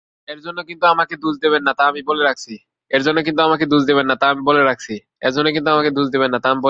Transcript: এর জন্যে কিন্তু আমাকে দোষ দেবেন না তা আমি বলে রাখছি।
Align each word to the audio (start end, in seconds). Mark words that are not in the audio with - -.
এর 0.27 0.39
জন্যে 0.39 0.61
কিন্তু 0.63 0.85
আমাকে 0.87 1.15
দোষ 1.15 1.35
দেবেন 1.37 1.61
না 1.63 1.71
তা 1.73 1.83
আমি 1.85 2.01
বলে 2.01 2.21
রাখছি। 2.23 2.53